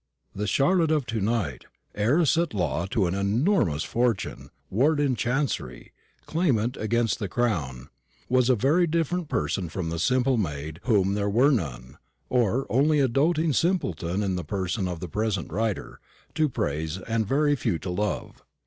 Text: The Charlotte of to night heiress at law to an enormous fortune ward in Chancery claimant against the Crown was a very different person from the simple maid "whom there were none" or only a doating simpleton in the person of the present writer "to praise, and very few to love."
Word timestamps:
The 0.33 0.47
Charlotte 0.47 0.89
of 0.89 1.05
to 1.05 1.21
night 1.21 1.65
heiress 1.93 2.35
at 2.35 2.55
law 2.55 2.87
to 2.87 3.05
an 3.05 3.13
enormous 3.13 3.83
fortune 3.83 4.49
ward 4.71 4.99
in 4.99 5.15
Chancery 5.15 5.93
claimant 6.25 6.75
against 6.75 7.19
the 7.19 7.27
Crown 7.29 7.87
was 8.27 8.49
a 8.49 8.55
very 8.55 8.87
different 8.87 9.29
person 9.29 9.69
from 9.69 9.91
the 9.91 9.99
simple 9.99 10.37
maid 10.37 10.79
"whom 10.85 11.13
there 11.13 11.29
were 11.29 11.51
none" 11.51 11.99
or 12.29 12.65
only 12.67 12.99
a 12.99 13.07
doating 13.07 13.53
simpleton 13.53 14.23
in 14.23 14.35
the 14.37 14.43
person 14.43 14.87
of 14.87 15.01
the 15.01 15.07
present 15.07 15.51
writer 15.51 15.99
"to 16.33 16.49
praise, 16.49 16.97
and 16.97 17.27
very 17.27 17.55
few 17.55 17.77
to 17.77 17.91
love." 17.91 18.43